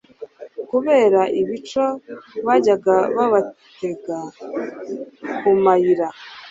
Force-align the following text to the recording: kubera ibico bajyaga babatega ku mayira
kubera 0.69 1.21
ibico 1.41 1.85
bajyaga 2.47 2.95
babatega 3.15 4.17
ku 5.39 5.49
mayira 5.63 6.07